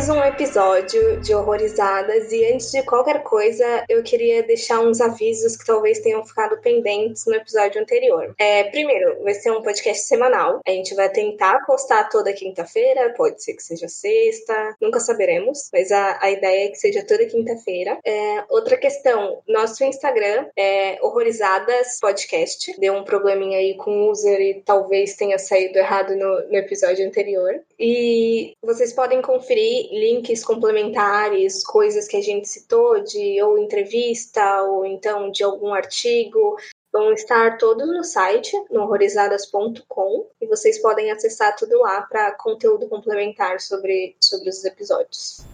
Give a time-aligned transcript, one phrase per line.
[0.00, 5.58] Mais um episódio de Horrorizadas e antes de qualquer coisa, eu queria deixar uns avisos
[5.58, 8.34] que talvez tenham ficado pendentes no episódio anterior.
[8.38, 10.60] É, primeiro, vai ser um podcast semanal.
[10.66, 15.92] A gente vai tentar postar toda quinta-feira, pode ser que seja sexta, nunca saberemos, mas
[15.92, 17.98] a, a ideia é que seja toda quinta-feira.
[18.02, 22.74] É, outra questão, nosso Instagram é Horrorizadas Podcast.
[22.80, 27.06] Deu um probleminha aí com o user e talvez tenha saído errado no, no episódio
[27.06, 27.60] anterior.
[27.78, 34.84] E vocês podem conferir links complementares, coisas que a gente citou de ou entrevista ou
[34.84, 36.56] então de algum artigo,
[36.92, 42.88] vão estar todos no site, no horrorizadas.com, e vocês podem acessar tudo lá para conteúdo
[42.88, 45.44] complementar sobre, sobre os episódios.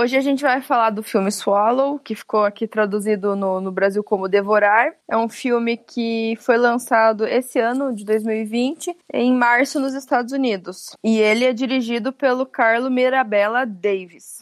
[0.00, 4.04] Hoje a gente vai falar do filme Swallow, que ficou aqui traduzido no, no, Brasil
[4.04, 4.94] como Devorar.
[5.10, 10.92] É um filme que foi lançado esse ano, de 2020, em março nos Estados Unidos.
[11.02, 14.38] E ele é dirigido pelo Carlo Mirabella Davis.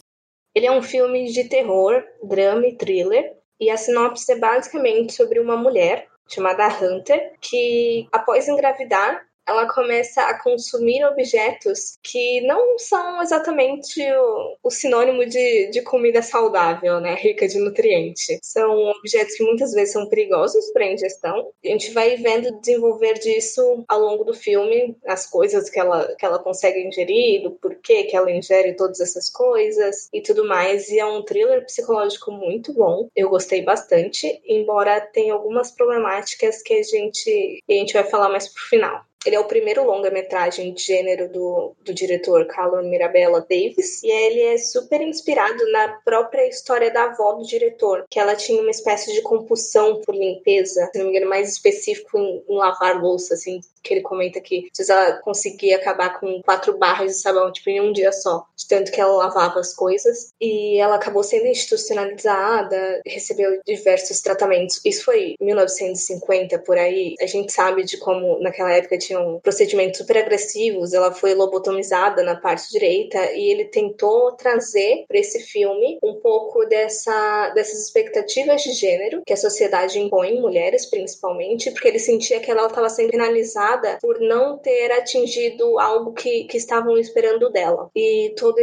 [0.53, 3.35] Ele é um filme de terror, drama e thriller.
[3.59, 10.21] E a sinopse é basicamente sobre uma mulher chamada Hunter, que após engravidar, ela começa
[10.21, 17.15] a consumir objetos que não são exatamente o, o sinônimo de, de comida saudável, né?
[17.15, 18.37] Rica de nutriente.
[18.41, 21.51] São objetos que muitas vezes são perigosos para a ingestão.
[21.63, 26.25] A gente vai vendo desenvolver disso ao longo do filme, as coisas que ela, que
[26.25, 30.89] ela consegue ingerir, do porquê que ela ingere todas essas coisas e tudo mais.
[30.89, 33.09] E é um thriller psicológico muito bom.
[33.15, 38.47] Eu gostei bastante, embora tenha algumas problemáticas que a gente, a gente vai falar mais
[38.47, 39.07] pro final.
[39.27, 44.39] Ele é o primeiro longa-metragem de gênero do, do diretor Carlo Mirabella Davis, e ele
[44.39, 49.11] é super inspirado na própria história da avó do diretor, que ela tinha uma espécie
[49.11, 53.59] de compulsão por limpeza, se não me engano, mais específico em, em lavar louça, assim,
[53.83, 57.91] que ele comenta que ela conseguia acabar com quatro barras de sabão, tipo, em um
[57.91, 60.33] dia só, de tanto que ela lavava as coisas.
[60.39, 64.79] E ela acabou sendo institucionalizada, recebeu diversos tratamentos.
[64.85, 67.15] Isso foi 1950, por aí.
[67.21, 70.93] A gente sabe de como naquela época tinham procedimentos super agressivos.
[70.93, 76.65] Ela foi lobotomizada na parte direita e ele tentou trazer para esse filme um pouco
[76.65, 82.51] dessa, dessas expectativas de gênero que a sociedade impõe mulheres, principalmente, porque ele sentia que
[82.51, 87.89] ela estava sendo penalizada por não ter atingido algo que, que estavam esperando dela.
[87.95, 88.61] E toda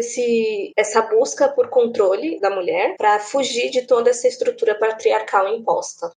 [0.77, 6.11] essa busca por controle da mulher para fugir de toda essa estrutura patriarcal imposta.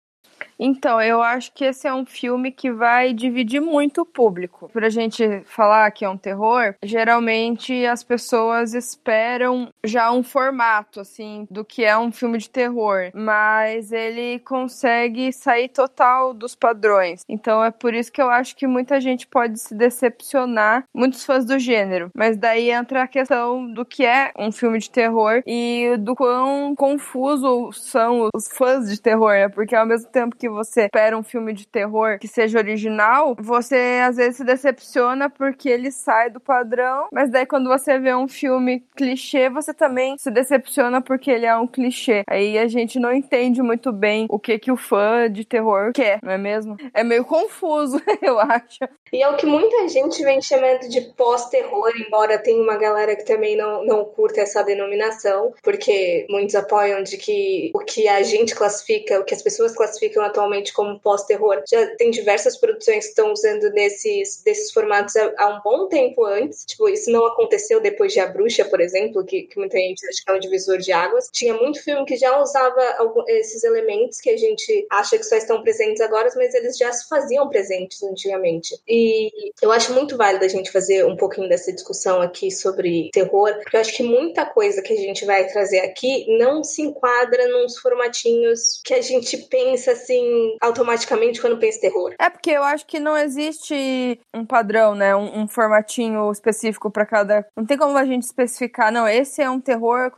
[0.60, 4.70] Então, eu acho que esse é um filme que vai dividir muito o público.
[4.72, 11.48] Pra gente falar que é um terror, geralmente as pessoas esperam já um formato, assim,
[11.50, 13.12] do que é um filme de terror.
[13.14, 17.22] Mas ele consegue sair total dos padrões.
[17.28, 21.46] Então é por isso que eu acho que muita gente pode se decepcionar, muitos fãs
[21.46, 22.10] do gênero.
[22.16, 26.76] Mas daí entra a questão do que é um filme de terror e do quão
[26.76, 29.50] confuso são os fãs de terror, né?
[29.50, 33.36] Porque ao mesmo tempo que que você espera um filme de terror que seja original,
[33.40, 38.14] você às vezes se decepciona porque ele sai do padrão, mas daí quando você vê
[38.14, 42.24] um filme clichê, você também se decepciona porque ele é um clichê.
[42.30, 46.20] Aí a gente não entende muito bem o que que o fã de terror quer,
[46.22, 46.78] não é mesmo?
[46.94, 48.86] É meio confuso, eu acho.
[49.12, 53.26] E é o que muita gente vem chamando de pós-terror, embora tenha uma galera que
[53.26, 58.54] também não, não curta essa denominação, porque muitos apoiam de que o que a gente
[58.54, 61.64] classifica, o que as pessoas classificam atualmente como pós-terror.
[61.70, 66.26] Já tem diversas produções que estão usando nesses, desses formatos há, há, um bom tempo
[66.26, 66.66] antes.
[66.66, 70.22] Tipo, isso não aconteceu depois de A Bruxa, por exemplo, que, que muita gente acha
[70.24, 71.30] que é um divisor de águas.
[71.32, 75.36] Tinha muito filme que já usava algum, esses elementos que a gente acha que só
[75.36, 78.78] estão presentes agora, mas eles já se faziam presentes antigamente.
[78.88, 79.32] E
[79.62, 83.78] eu acho muito válido a gente fazer um pouquinho dessa discussão aqui sobre terror, porque
[83.78, 87.78] eu acho que muita coisa que a gente vai trazer aqui não se enquadra nos
[87.78, 90.25] formatinhos que a gente pensa assim
[90.62, 92.14] automaticamente quando pensa terror.
[92.20, 95.16] É porque eu acho que não existe um padrão, né?
[95.16, 97.46] Um, um formatinho específico para cada.
[97.56, 100.12] Não tem como a gente especificar, não, esse é um terror,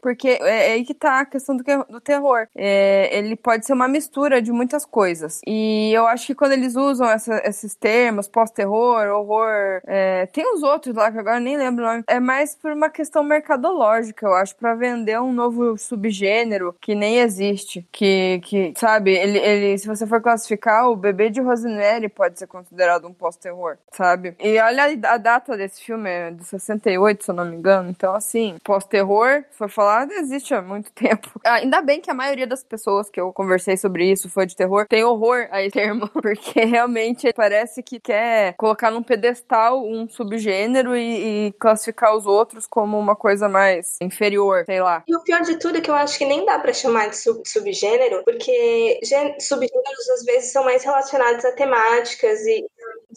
[0.00, 2.46] porque é, é aí que tá a questão do, do terror.
[2.56, 5.40] É, ele pode ser uma mistura de muitas coisas.
[5.46, 10.62] E eu acho que quando eles usam essa, esses termos, pós-terror, horror, é, tem os
[10.62, 12.04] outros lá que agora nem lembro o nome.
[12.06, 17.18] É mais por uma questão mercadológica, eu acho, para vender um novo subgênero que nem
[17.18, 17.86] existe.
[17.92, 22.46] Que, que sabe, ele, ele, se você for classificar, o bebê de Rosemary pode ser
[22.46, 24.34] considerado um pós-terror, sabe?
[24.38, 27.90] E olha a data desse filme, é de 68, se eu não me engano.
[27.90, 31.30] Então, assim, pós-terror, foi falado, existe há muito tempo.
[31.44, 34.86] Ainda bem que a maioria das pessoas que eu conversei sobre isso, foi de terror,
[34.88, 40.96] tem horror a esse termo, porque realmente parece que quer colocar num pedestal um subgênero
[40.96, 45.02] e, e classificar os outros como uma coisa mais inferior, sei lá.
[45.06, 47.16] E o pior de tudo é que eu acho que nem dá para chamar de
[47.16, 49.00] sub subgênero, porque
[49.40, 52.64] subgêneros às vezes são mais relacionados a temáticas e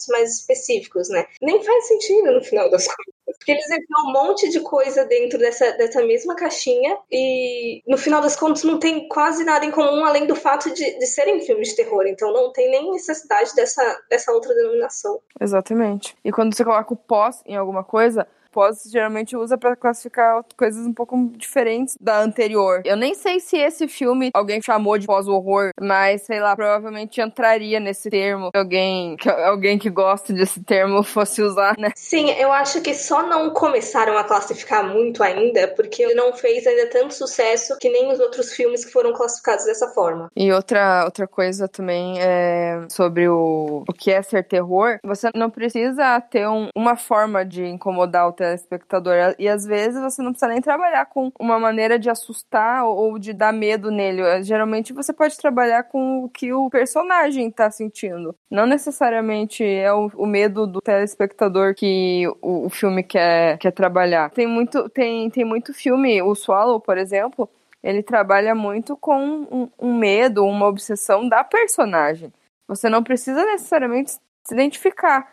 [0.08, 1.26] mais específicos, né?
[1.40, 3.14] Nem faz sentido no final das contas.
[3.38, 8.22] Porque eles enfiam um monte de coisa dentro dessa, dessa mesma caixinha e no final
[8.22, 11.68] das contas não tem quase nada em comum além do fato de, de serem filmes
[11.68, 12.06] de terror.
[12.06, 15.20] Então não tem nem necessidade dessa, dessa outra denominação.
[15.40, 16.16] Exatamente.
[16.24, 20.86] E quando você coloca o pós em alguma coisa, pós geralmente usa para classificar coisas
[20.86, 22.82] um pouco diferentes da anterior.
[22.84, 27.80] Eu nem sei se esse filme alguém chamou de pós-horror, mas sei lá, provavelmente entraria
[27.80, 28.50] nesse termo.
[28.54, 31.90] Alguém que alguém que gosta desse termo fosse usar, né?
[31.96, 36.64] Sim, eu acho que só não começaram a classificar muito ainda porque ele não fez
[36.64, 40.30] ainda tanto sucesso que nem os outros filmes que foram classificados dessa forma.
[40.36, 44.98] E outra outra coisa também é sobre o, o que é ser terror.
[45.02, 49.34] Você não precisa ter um, uma forma de incomodar o telespectador.
[49.38, 53.32] E às vezes você não precisa nem trabalhar com uma maneira de assustar ou de
[53.32, 54.42] dar medo nele.
[54.42, 58.34] Geralmente você pode trabalhar com o que o personagem tá sentindo.
[58.50, 64.30] Não necessariamente é o, o medo do telespectador que o, o, filme quer, quer trabalhar.
[64.30, 67.48] Tem muito, tem, tem muito filme, o Swallow, por exemplo,
[67.82, 69.18] ele trabalha muito com
[69.50, 72.32] um, um medo, uma obsessão da personagem.
[72.68, 75.28] Você não precisa necessariamente se identificar.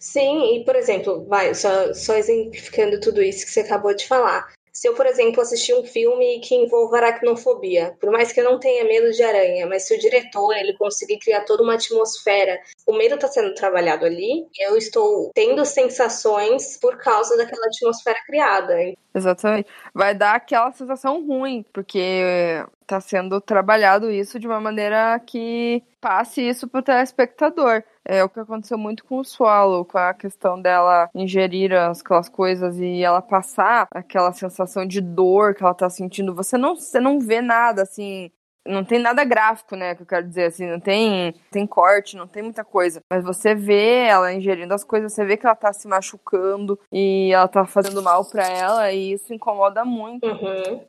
[0.00, 4.54] Sim, e por exemplo, vai, só, só exemplificando tudo isso que você acabou de falar.
[4.76, 8.60] Se eu, por exemplo, assistir um filme que envolva aracnofobia, por mais que eu não
[8.60, 12.92] tenha medo de aranha, mas se o diretor ele conseguir criar toda uma atmosfera, o
[12.92, 18.74] medo está sendo trabalhado ali, eu estou tendo sensações por causa daquela atmosfera criada.
[19.14, 19.66] Exatamente.
[19.94, 26.46] Vai dar aquela sensação ruim, porque está sendo trabalhado isso de uma maneira que passe
[26.46, 27.82] isso para o telespectador.
[28.08, 32.78] É o que aconteceu muito com o Swallow, com a questão dela ingerir aquelas coisas
[32.78, 36.34] e ela passar aquela sensação de dor que ela está sentindo.
[36.34, 38.30] Você não, você não vê nada assim
[38.68, 42.26] não tem nada gráfico, né, que eu quero dizer, assim, não tem, tem corte, não
[42.26, 45.72] tem muita coisa, mas você vê ela ingerindo as coisas, você vê que ela tá
[45.72, 50.26] se machucando e ela tá fazendo mal para ela e isso incomoda muito.
[50.26, 50.84] Uhum.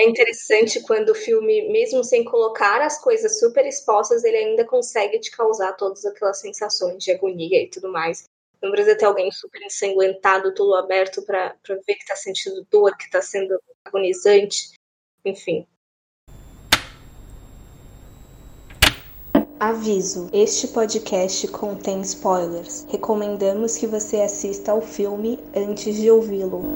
[0.00, 5.18] É interessante quando o filme, mesmo sem colocar as coisas super expostas, ele ainda consegue
[5.18, 8.24] te causar todas aquelas sensações de agonia e tudo mais.
[8.62, 11.54] Não precisa ter alguém super ensanguentado, tudo aberto para
[11.86, 14.72] ver que tá sentindo dor, que tá sendo agonizante.
[15.22, 15.66] Enfim.
[19.60, 22.86] Aviso: este podcast contém spoilers.
[22.88, 26.74] Recomendamos que você assista ao filme antes de ouvi-lo.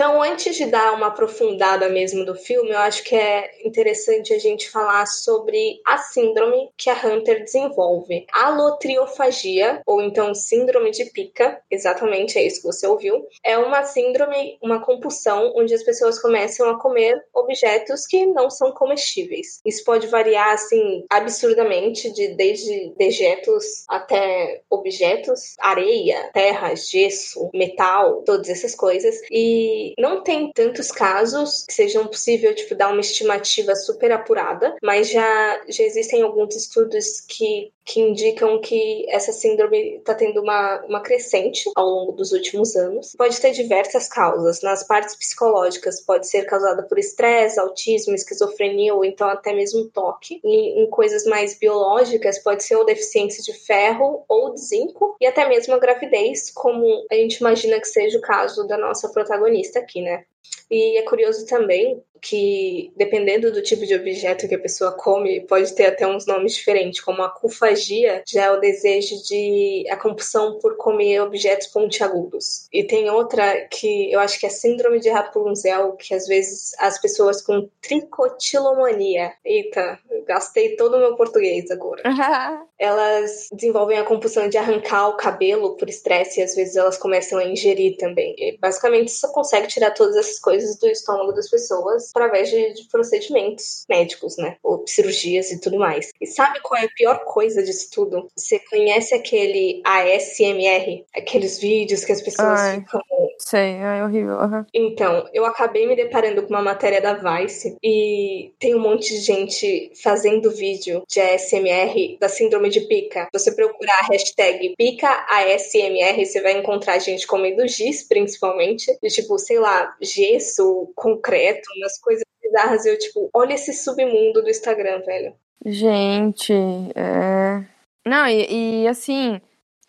[0.00, 4.38] Então, antes de dar uma aprofundada mesmo do filme, eu acho que é interessante a
[4.38, 8.24] gente falar sobre a síndrome que a Hunter desenvolve.
[8.32, 14.58] Alotriofagia, ou então síndrome de pica, exatamente é isso que você ouviu, é uma síndrome,
[14.62, 19.60] uma compulsão onde as pessoas começam a comer objetos que não são comestíveis.
[19.66, 28.48] Isso pode variar assim absurdamente de desde dejetos até objetos, areia, terra, gesso, metal, todas
[28.48, 29.20] essas coisas.
[29.30, 35.10] E não tem tantos casos que sejam possível tipo, dar uma estimativa super apurada, mas
[35.10, 41.00] já, já existem alguns estudos que que indicam que essa síndrome está tendo uma, uma
[41.00, 43.16] crescente ao longo dos últimos anos.
[43.18, 44.62] Pode ter diversas causas.
[44.62, 50.40] Nas partes psicológicas, pode ser causada por estresse, autismo, esquizofrenia ou então até mesmo toque.
[50.44, 55.26] E em coisas mais biológicas, pode ser ou deficiência de ferro ou de zinco e
[55.26, 59.80] até mesmo a gravidez, como a gente imagina que seja o caso da nossa protagonista
[59.80, 60.24] aqui, né?
[60.70, 65.74] E é curioso também que, dependendo do tipo de objeto que a pessoa come, pode
[65.74, 70.58] ter até uns nomes diferentes, como a cufagia, já é o desejo de a compulsão
[70.58, 72.68] por comer objetos pontiagudos.
[72.72, 77.00] E tem outra que eu acho que é síndrome de Rapunzel, que às vezes as
[77.00, 82.02] pessoas com tricotilomania, eita, gastei todo o meu português agora.
[82.80, 87.38] elas desenvolvem a compulsão de arrancar o cabelo por estresse e às vezes elas começam
[87.38, 88.34] a ingerir também.
[88.38, 93.84] E, basicamente, só consegue tirar todas coisas do estômago das pessoas através de, de, procedimentos
[93.88, 94.56] médicos, né?
[94.62, 96.10] Ou cirurgias e tudo mais.
[96.20, 98.28] E sabe qual é a pior coisa disso tudo?
[98.36, 101.04] Você conhece aquele ASMR?
[101.14, 102.80] Aqueles vídeos que as pessoas Ai.
[102.80, 103.00] ficam
[103.40, 104.36] Sei, é horrível.
[104.36, 104.64] Uhum.
[104.72, 109.20] Então, eu acabei me deparando com uma matéria da Vice e tem um monte de
[109.20, 113.28] gente fazendo vídeo de ASMR da síndrome de pica.
[113.32, 118.86] Você procurar a hashtag pica ASMR, você vai encontrar gente comendo giz, principalmente.
[119.02, 122.86] De tipo, sei lá, gesso, concreto, umas coisas bizarras.
[122.86, 125.34] Eu, tipo, olha esse submundo do Instagram, velho.
[125.64, 126.52] Gente,
[126.94, 127.64] é.
[128.06, 129.40] Não, e, e assim,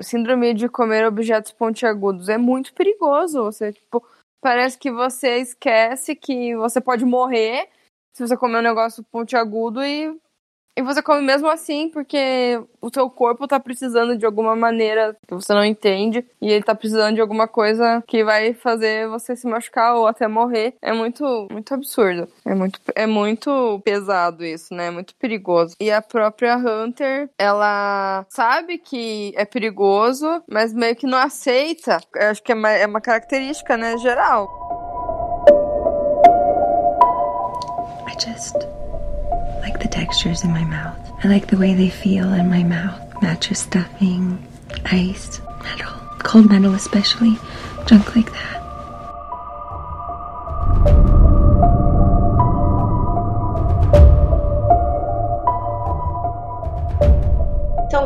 [0.02, 3.44] síndrome de comer objetos pontiagudos é muito perigoso.
[3.44, 4.06] Você, tipo,
[4.42, 7.68] parece que você esquece que você pode morrer
[8.14, 10.14] se você comer um negócio pontiagudo e
[10.76, 15.34] e você come mesmo assim porque o seu corpo tá precisando de alguma maneira que
[15.34, 19.48] você não entende e ele tá precisando de alguma coisa que vai fazer você se
[19.48, 20.76] machucar ou até morrer.
[20.82, 22.28] É muito, muito absurdo.
[22.46, 24.88] É muito, é muito pesado isso, né?
[24.88, 25.76] É muito perigoso.
[25.80, 32.00] E a própria Hunter, ela sabe que é perigoso, mas meio que não aceita.
[32.16, 34.50] Eu acho que é uma, é uma característica, né, geral.
[38.08, 38.81] I just
[39.62, 40.98] like the textures in my mouth.
[41.24, 43.00] I like the way they feel in my mouth.
[43.22, 44.44] Mattress stuffing,
[44.86, 47.38] ice, metal, cold metal especially,
[47.86, 48.62] junk like that.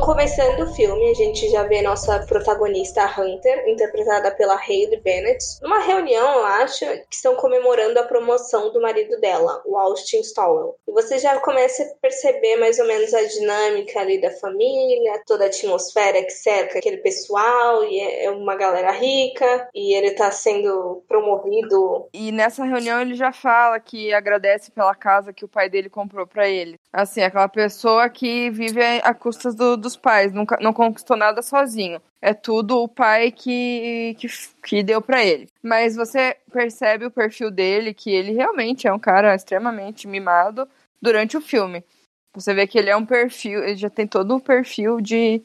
[0.06, 5.80] Começando o filme, a gente já vê nossa protagonista, Hunter, interpretada pela Hayley Bennett, numa
[5.80, 10.76] reunião, eu acho, que estão comemorando a promoção do marido dela, o Austin Stowell.
[10.88, 15.46] E você já começa a perceber mais ou menos a dinâmica ali da família, toda
[15.46, 20.30] a atmosfera que cerca aquele pessoal, e é, é uma galera rica, e ele tá
[20.30, 22.08] sendo promovido.
[22.14, 26.28] E nessa reunião ele já fala que agradece pela casa que o pai dele comprou
[26.28, 26.78] para ele.
[26.94, 32.02] Assim, aquela pessoa que vive a custas do dos pais, nunca, não conquistou nada sozinho.
[32.22, 34.28] É tudo o pai que, que,
[34.64, 35.48] que deu para ele.
[35.62, 40.68] Mas você percebe o perfil dele, que ele realmente é um cara extremamente mimado
[41.02, 41.84] durante o filme.
[42.34, 45.42] Você vê que ele é um perfil, ele já tem todo o perfil de,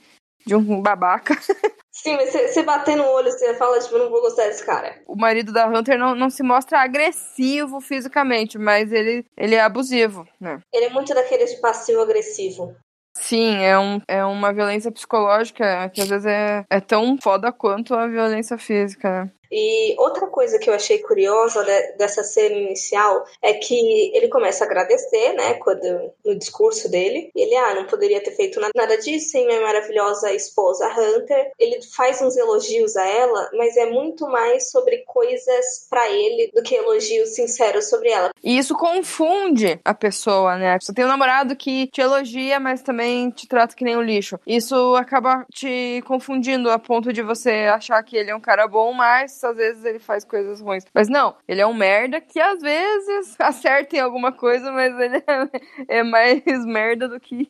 [0.46, 1.34] de um babaca.
[1.92, 5.02] Sim, mas você bater no olho, você fala, tipo, não vou gostar desse cara.
[5.06, 10.26] O marido da Hunter não, não se mostra agressivo fisicamente, mas ele, ele é abusivo,
[10.40, 10.60] né?
[10.72, 12.74] Ele é muito daqueles de passivo-agressivo.
[13.22, 17.94] Sim, é, um, é uma violência psicológica que às vezes é, é tão foda quanto
[17.94, 19.32] a violência física, né?
[19.50, 24.64] E outra coisa que eu achei curiosa de, dessa cena inicial é que ele começa
[24.64, 27.30] a agradecer, né, quando, no discurso dele.
[27.34, 31.52] Ele, ah, não poderia ter feito nada disso sem minha maravilhosa esposa Hunter.
[31.58, 36.62] Ele faz uns elogios a ela, mas é muito mais sobre coisas para ele do
[36.62, 38.30] que elogios sinceros sobre ela.
[38.42, 40.78] E isso confunde a pessoa, né?
[40.80, 44.38] Você tem um namorado que te elogia, mas também te trata que nem um lixo.
[44.46, 48.92] Isso acaba te confundindo a ponto de você achar que ele é um cara bom,
[48.92, 50.84] mas às vezes ele faz coisas ruins.
[50.94, 55.16] Mas não, ele é um merda que às vezes acerta em alguma coisa, mas ele
[55.16, 55.20] é,
[56.00, 57.48] é mais merda do que,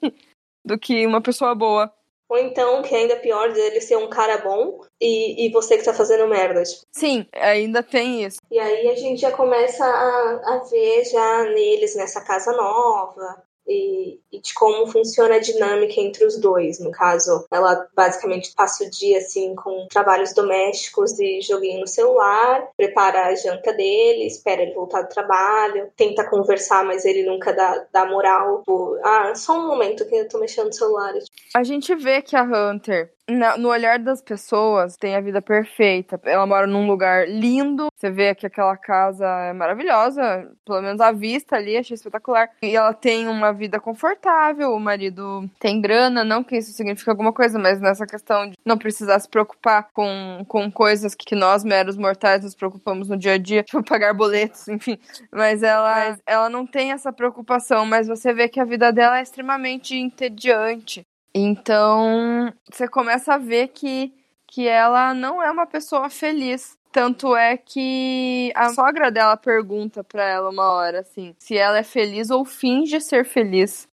[0.64, 1.92] do que uma pessoa boa.
[2.30, 5.82] Ou então, que é ainda pior, dele ser um cara bom e, e você que
[5.82, 6.62] tá fazendo merda.
[6.62, 6.82] Tipo.
[6.92, 8.38] Sim, ainda tem isso.
[8.48, 14.18] E aí a gente já começa a, a ver já neles nessa casa nova, e,
[14.32, 16.80] e, de como funciona a dinâmica entre os dois.
[16.80, 22.68] No caso, ela basicamente passa o dia assim com trabalhos domésticos e joguinho no celular,
[22.76, 27.86] prepara a janta dele, espera ele voltar do trabalho, tenta conversar, mas ele nunca dá,
[27.92, 28.64] dá moral.
[29.04, 31.14] Ah, só um momento que eu tô mexendo no celular.
[31.54, 36.20] A gente vê que a Hunter no olhar das pessoas, tem a vida perfeita.
[36.24, 37.88] Ela mora num lugar lindo.
[37.96, 40.50] Você vê que aquela casa é maravilhosa.
[40.64, 42.50] Pelo menos a vista ali, achei espetacular.
[42.62, 44.72] E ela tem uma vida confortável.
[44.72, 46.24] O marido tem grana.
[46.24, 50.44] Não que isso signifique alguma coisa, mas nessa questão de não precisar se preocupar com,
[50.48, 54.68] com coisas que nós, meros mortais, nos preocupamos no dia a dia, tipo pagar boletos,
[54.68, 54.98] enfim.
[55.32, 57.84] Mas ela, ela não tem essa preocupação.
[57.86, 61.06] Mas você vê que a vida dela é extremamente entediante.
[61.34, 64.12] Então, você começa a ver que,
[64.46, 66.78] que ela não é uma pessoa feliz.
[66.92, 71.84] Tanto é que a sogra dela pergunta pra ela uma hora, assim, se ela é
[71.84, 73.88] feliz ou finge ser feliz.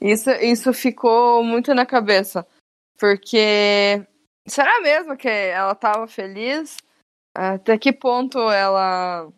[0.00, 2.44] Isso, isso ficou muito na cabeça.
[2.98, 4.04] Porque
[4.46, 6.76] será mesmo que ela estava feliz?
[7.34, 9.30] Até que ponto ela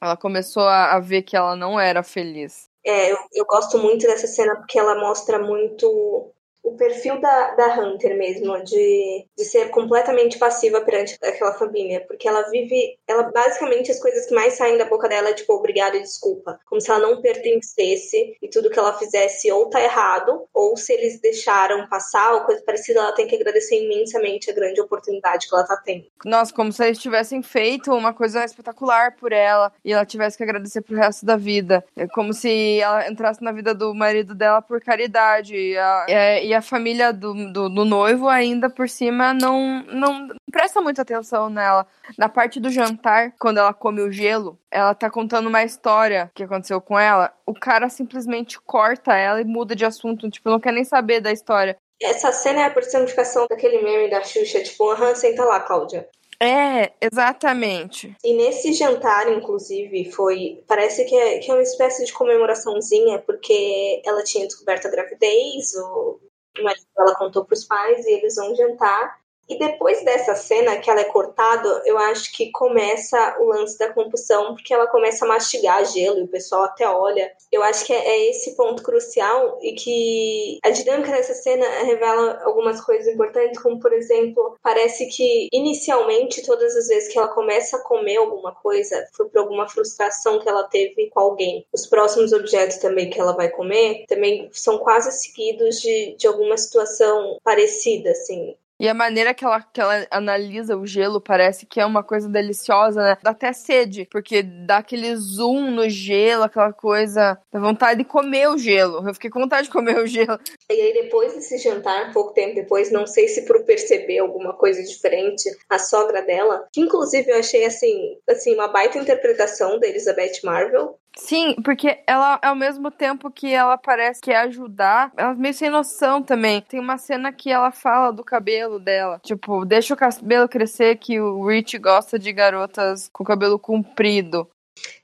[0.00, 2.67] ela começou a, a ver que ela não era feliz?
[2.84, 6.32] É, eu, eu gosto muito dessa cena porque ela mostra muito
[6.68, 12.28] o perfil da, da Hunter mesmo, de, de ser completamente passiva perante aquela família, porque
[12.28, 15.96] ela vive, ela basicamente as coisas que mais saem da boca dela é tipo, obrigada
[15.96, 20.46] e desculpa, como se ela não pertencesse e tudo que ela fizesse ou tá errado,
[20.52, 24.80] ou se eles deixaram passar ou coisa parecida, ela tem que agradecer imensamente a grande
[24.80, 26.06] oportunidade que ela tá tendo.
[26.24, 30.42] Nossa, como se eles tivessem feito uma coisa espetacular por ela e ela tivesse que
[30.42, 31.84] agradecer pro resto da vida.
[31.96, 35.56] É como se ela entrasse na vida do marido dela por caridade.
[35.56, 36.06] E a,
[36.42, 41.48] e a família do, do, do, noivo ainda por cima não, não presta muita atenção
[41.48, 41.86] nela.
[42.16, 46.42] Na parte do jantar, quando ela come o gelo, ela tá contando uma história que
[46.42, 47.32] aconteceu com ela.
[47.46, 50.30] O cara simplesmente corta ela e muda de assunto.
[50.30, 51.76] Tipo, não quer nem saber da história.
[52.00, 56.08] Essa cena é a personificação daquele meme da Xuxa, tipo, aham, senta lá, Cláudia.
[56.40, 58.14] É, exatamente.
[58.22, 60.62] E nesse jantar, inclusive, foi.
[60.68, 65.74] Parece que é, que é uma espécie de comemoraçãozinha, porque ela tinha descoberto a gravidez,
[65.74, 66.20] o
[66.62, 69.20] marido dela contou pros pais e eles vão jantar.
[69.48, 73.92] E depois dessa cena que ela é cortada, eu acho que começa o lance da
[73.92, 77.32] compulsão, porque ela começa a mastigar gelo e o pessoal até olha.
[77.50, 82.42] Eu acho que é, é esse ponto crucial e que a dinâmica dessa cena revela
[82.44, 87.76] algumas coisas importantes, como por exemplo, parece que inicialmente todas as vezes que ela começa
[87.76, 91.64] a comer alguma coisa foi por alguma frustração que ela teve com alguém.
[91.72, 96.56] Os próximos objetos também que ela vai comer também são quase seguidos de, de alguma
[96.56, 98.54] situação parecida, assim.
[98.80, 102.28] E a maneira que ela, que ela analisa o gelo parece que é uma coisa
[102.28, 103.18] deliciosa, né?
[103.20, 107.36] Dá até sede, porque dá aquele zoom no gelo, aquela coisa.
[107.52, 109.06] Dá vontade de comer o gelo.
[109.08, 110.38] Eu fiquei com vontade de comer o gelo.
[110.70, 114.80] E aí, depois desse jantar, pouco tempo depois, não sei se por perceber alguma coisa
[114.82, 120.40] diferente, a sogra dela, que inclusive eu achei assim, assim uma baita interpretação da Elizabeth
[120.44, 125.52] Marvel, Sim, porque ela, ao mesmo tempo que ela parece que ajudar, ela é meio
[125.52, 126.62] sem noção também.
[126.62, 129.20] Tem uma cena que ela fala do cabelo dela.
[129.22, 134.48] Tipo, deixa o cabelo crescer que o Rich gosta de garotas com cabelo comprido.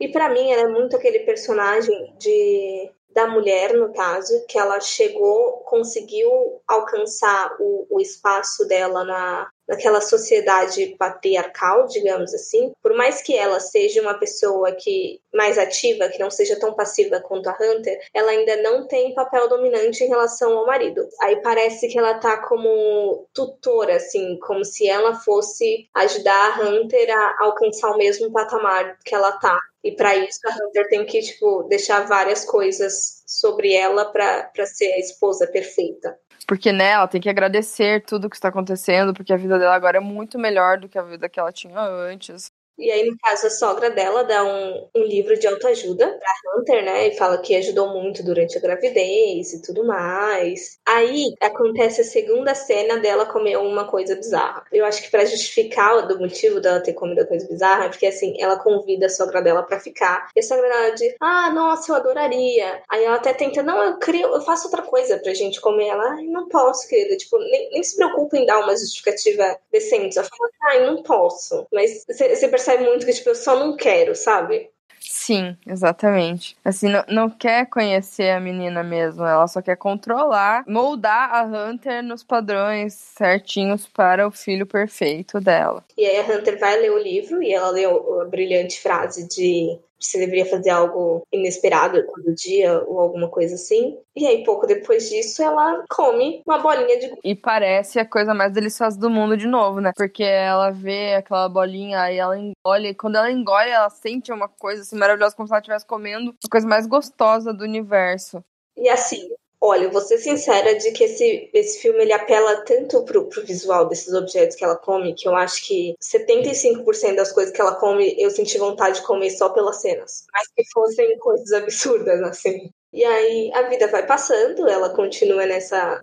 [0.01, 5.63] E para mim, é muito aquele personagem de da mulher, no caso, que ela chegou,
[5.67, 13.37] conseguiu alcançar o, o espaço dela na, naquela sociedade patriarcal, digamos assim, por mais que
[13.37, 17.99] ela seja uma pessoa que mais ativa, que não seja tão passiva quanto a Hunter,
[18.13, 21.09] ela ainda não tem papel dominante em relação ao marido.
[21.21, 27.11] Aí parece que ela tá como tutora, assim, como se ela fosse ajudar a Hunter
[27.11, 29.59] a alcançar o mesmo patamar que ela tá.
[29.83, 34.93] E para isso a Hunter tem que, tipo, deixar várias coisas sobre ela para ser
[34.93, 36.19] a esposa perfeita.
[36.47, 39.97] Porque, né, ela tem que agradecer tudo que está acontecendo, porque a vida dela agora
[39.99, 42.53] é muito melhor do que a vida que ela tinha antes.
[42.77, 46.85] E aí, no caso, a sogra dela dá um, um livro de autoajuda pra Hunter,
[46.85, 47.09] né?
[47.09, 50.79] E fala que ajudou muito durante a gravidez e tudo mais.
[50.85, 54.65] Aí acontece a segunda cena dela comer uma coisa bizarra.
[54.73, 58.35] Eu acho que para justificar o motivo dela ter comido coisa bizarra, é porque assim,
[58.41, 60.29] ela convida a sogra dela para ficar.
[60.35, 62.83] E a sogra dela diz: Ah, nossa, eu adoraria.
[62.89, 65.89] Aí ela até tenta, não, eu crio, eu faço outra coisa pra gente comer.
[65.89, 67.17] Ela, ai, não posso, querida.
[67.17, 70.19] Tipo, nem, nem se preocupe em dar uma justificativa decente.
[70.19, 71.67] Ela fala, ai, não posso.
[71.73, 74.71] Mas você percebe percebe muito que, tipo, eu só não quero, sabe?
[74.99, 76.57] Sim, exatamente.
[76.65, 82.03] Assim, não, não quer conhecer a menina mesmo, ela só quer controlar, moldar a Hunter
[82.03, 85.85] nos padrões certinhos para o filho perfeito dela.
[85.97, 89.79] E aí a Hunter vai ler o livro e ela lê a brilhante frase de
[90.07, 93.99] você deveria fazer algo inesperado todo dia ou alguma coisa assim.
[94.17, 97.15] E aí, pouco depois disso, ela come uma bolinha de.
[97.25, 99.93] E parece a coisa mais deliciosa do mundo de novo, né?
[99.97, 102.89] Porque ela vê aquela bolinha e ela engole.
[102.89, 106.35] E quando ela engole, ela sente uma coisa assim maravilhosa, como se ela estivesse comendo
[106.45, 108.43] a coisa mais gostosa do universo.
[108.77, 109.29] E assim,
[109.67, 113.89] Olha, vou ser sincera de que esse, esse filme ele apela tanto pro, pro visual
[113.89, 118.15] desses objetos que ela come, que eu acho que 75% das coisas que ela come
[118.19, 120.27] eu senti vontade de comer só pelas cenas.
[120.35, 122.71] Mas que fossem coisas absurdas, assim.
[122.93, 125.99] E aí a vida vai passando, ela continua nessa,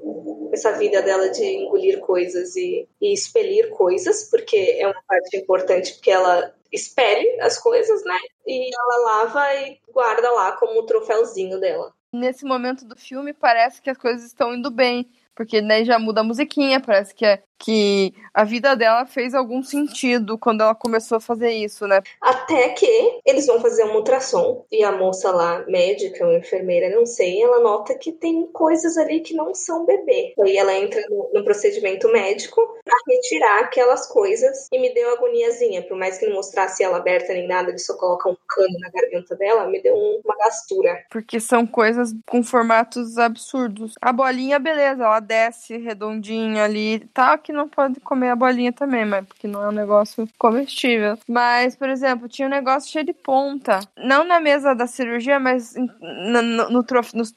[0.50, 5.94] nessa vida dela de engolir coisas e, e expelir coisas, porque é uma parte importante,
[5.94, 8.18] porque ela expele as coisas, né?
[8.48, 13.82] E ela lava e guarda lá como o troféuzinho dela nesse momento do filme parece
[13.82, 15.10] que as coisas estão indo bem.
[15.36, 19.64] Porque daí já muda a musiquinha, parece que, é, que a vida dela fez algum
[19.64, 22.02] sentido quando ela começou a fazer isso, né?
[22.22, 27.06] Até que eles vão fazer um ultrassom e a moça lá, médica ou enfermeira, não
[27.06, 30.34] sei, ela nota que tem coisas ali que não são bebê.
[30.40, 35.84] Aí ela entra no, no procedimento médico a retirar aquelas coisas e me deu agoniazinha.
[35.84, 38.90] Por mais que não mostrasse ela aberta nem nada, ele só coloca um cano na
[38.90, 41.04] garganta dela, me deu uma gastura.
[41.10, 43.94] Porque são coisas com formatos absurdos.
[44.02, 47.00] A bolinha, beleza, ela desce redondinha ali.
[47.14, 51.18] Tá que não pode comer a bolinha também, mas porque não é um negócio comestível.
[51.26, 53.80] Mas, por exemplo, tinha um negócio cheio de ponta.
[53.96, 56.86] Não na mesa da cirurgia, mas no, no, no,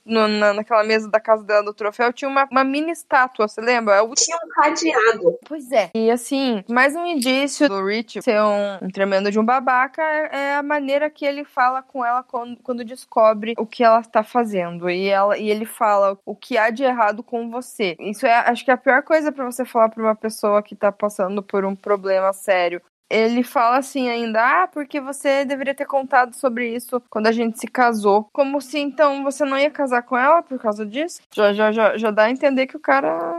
[0.06, 3.60] no na, naquela mesa da casa dela do troféu, tinha uma, uma mini estátua, você
[3.60, 3.96] lembra?
[3.96, 4.12] Eu...
[4.14, 5.38] Tinha um cadeado.
[5.46, 5.90] Pois é.
[5.94, 10.56] E assim, mais um indício do Rich ser um, um tremendo de um babaca é
[10.56, 14.90] a maneira que ele fala com ela quando, quando descobre o que ela está fazendo.
[14.90, 17.73] E, ela, e ele fala o que há de errado com você.
[17.98, 20.76] Isso é, acho que é a pior coisa para você falar para uma pessoa que
[20.76, 25.86] tá passando por um problema sério ele fala assim ainda, ah, porque você deveria ter
[25.86, 28.28] contado sobre isso quando a gente se casou.
[28.32, 31.20] Como se então você não ia casar com ela por causa disso?
[31.32, 33.30] Já, já, já, já dá a entender que o cara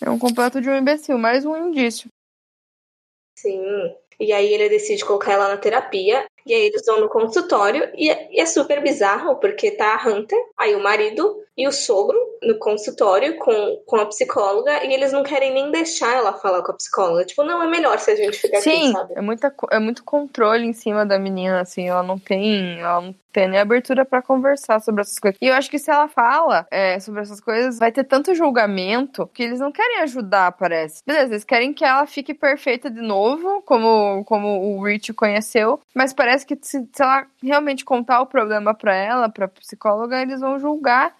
[0.00, 2.08] é um completo de um imbecil, mais um indício.
[3.38, 3.60] Sim.
[4.18, 6.24] E aí ele decide colocar ela na terapia.
[6.46, 7.90] E aí eles vão no consultório.
[7.94, 11.72] E é, e é super bizarro, porque tá a Hunter, aí o marido e o
[11.72, 16.62] sogro no consultório com, com a psicóloga e eles não querem nem deixar ela falar
[16.62, 17.24] com a psicóloga.
[17.24, 19.14] Tipo, não, é melhor se a gente ficar Sim, aqui, sabe?
[19.16, 23.14] É, muita, é muito controle em cima da menina, assim, ela não tem, ela não
[23.32, 25.38] tem nem abertura para conversar sobre essas coisas.
[25.40, 29.28] E eu acho que se ela fala é, sobre essas coisas, vai ter tanto julgamento
[29.32, 31.02] que eles não querem ajudar, parece.
[31.06, 36.12] Beleza, eles querem que ela fique perfeita de novo, como, como o Rich conheceu, mas
[36.12, 40.58] parece que se, se ela realmente contar o problema para ela, pra psicóloga, eles vão
[40.58, 41.14] julgar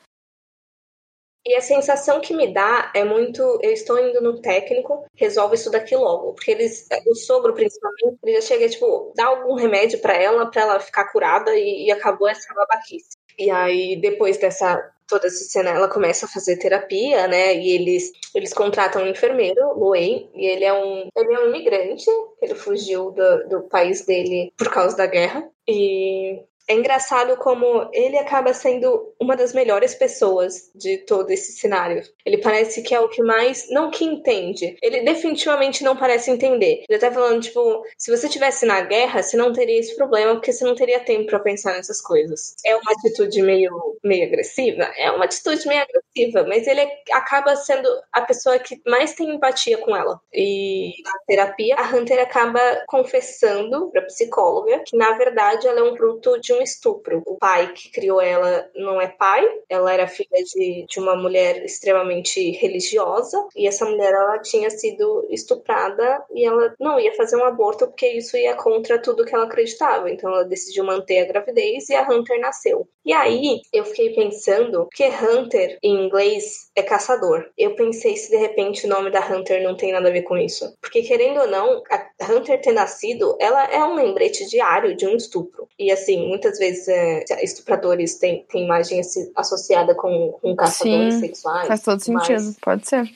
[1.47, 5.71] e a sensação que me dá é muito, eu estou indo no técnico, resolve isso
[5.71, 10.15] daqui logo, porque eles, o sogro principalmente, ele já chega tipo, dá algum remédio para
[10.15, 13.17] ela, para ela ficar curada e, e acabou essa babaquice.
[13.39, 17.55] E aí depois dessa toda essa cena, ela começa a fazer terapia, né?
[17.55, 22.11] E eles eles contratam um enfermeiro, Luei, e ele é um ele é um imigrante,
[22.43, 25.49] ele fugiu do, do país dele por causa da guerra.
[25.69, 32.03] E é engraçado como ele acaba sendo uma das melhores pessoas de todo esse cenário.
[32.25, 33.69] Ele parece que é o que mais.
[33.71, 34.77] Não que entende.
[34.83, 36.85] Ele definitivamente não parece entender.
[36.89, 40.53] Ele tá falando, tipo, se você tivesse na guerra, você não teria esse problema, porque
[40.53, 42.55] você não teria tempo para pensar nessas coisas.
[42.65, 43.71] É uma atitude meio,
[44.03, 44.85] meio agressiva?
[44.97, 49.79] É uma atitude meio agressiva, mas ele acaba sendo a pessoa que mais tem empatia
[49.79, 50.21] com ela.
[50.33, 55.97] E na terapia, a Hunter acaba confessando pra psicóloga que, na verdade, ela é um
[55.97, 57.23] fruto de um estupro.
[57.27, 61.65] O pai que criou ela não é pai, ela era filha de, de uma mulher
[61.65, 67.45] extremamente religiosa e essa mulher ela tinha sido estuprada e ela não ia fazer um
[67.45, 70.11] aborto porque isso ia contra tudo que ela acreditava.
[70.11, 72.89] Então ela decidiu manter a gravidez e a Hunter nasceu.
[73.05, 77.47] E aí eu fiquei pensando que Hunter em inglês é caçador.
[77.57, 80.37] Eu pensei se de repente o nome da Hunter não tem nada a ver com
[80.37, 80.77] isso.
[80.81, 85.17] Porque querendo ou não, a Hunter ter nascido, ela é um lembrete diário de um
[85.17, 85.67] estupro.
[85.79, 89.01] E assim, muitas vezes é, estupradores têm, têm imagem
[89.35, 91.67] associada com, com caçadores Sim, sexuais.
[91.67, 93.11] Faz todo sentido, pode ser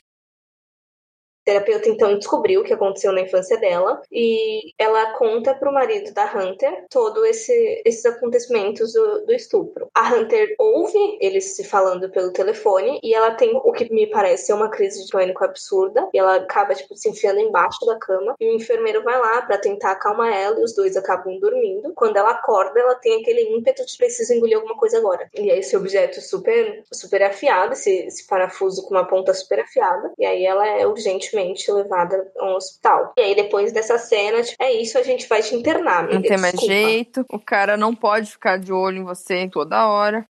[1.50, 6.24] terapeuta então descobriu o que aconteceu na infância dela e ela conta pro marido da
[6.32, 9.90] Hunter todo esse, esses acontecimentos do, do, estupro.
[9.92, 14.52] A Hunter ouve eles se falando pelo telefone e ela tem o que me parece
[14.52, 18.48] uma crise de pânico absurda e ela acaba tipo se enfiando embaixo da cama e
[18.48, 21.92] o enfermeiro vai lá para tentar acalmar ela e os dois acabam dormindo.
[21.94, 25.28] Quando ela acorda, ela tem aquele ímpeto de preciso engolir alguma coisa agora.
[25.34, 30.12] E aí esse objeto super super afiado, esse, esse parafuso com uma ponta super afiada
[30.18, 31.39] e aí ela é urgentemente
[31.72, 33.12] levada a um hospital.
[33.16, 36.14] E aí, depois dessa cena, tipo, é isso, a gente vai te internar, amiga.
[36.14, 37.24] Não tem mais jeito.
[37.30, 40.26] O cara não pode ficar de olho em você toda hora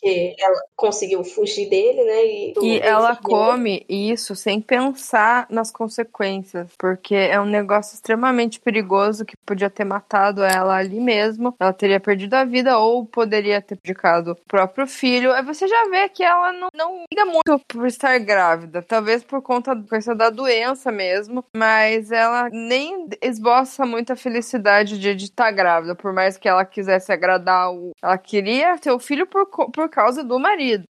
[0.00, 2.26] porque ela conseguiu fugir dele, né?
[2.26, 9.24] E, e ela come isso sem pensar nas consequências, porque é um negócio extremamente perigoso
[9.26, 11.54] que podia ter matado ela ali mesmo.
[11.60, 15.32] Ela teria perdido a vida ou poderia ter prejudicado o próprio filho.
[15.32, 19.42] Aí você já vê que ela não, não liga muito por estar grávida, talvez por
[19.42, 19.74] conta
[20.16, 26.48] da doença mesmo, mas ela nem esboça muita felicidade de estar grávida, por mais que
[26.48, 27.90] ela quisesse agradar o.
[28.02, 30.84] Ela queria ter o filho por, por causa do marido.